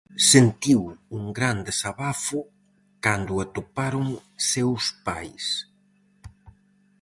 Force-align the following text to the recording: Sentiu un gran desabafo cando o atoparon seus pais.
Sentiu 0.31 0.81
un 1.17 1.23
gran 1.37 1.57
desabafo 1.67 2.39
cando 3.03 3.31
o 3.35 3.41
atoparon 3.45 4.07
seus 4.51 4.83
pais. 5.05 5.45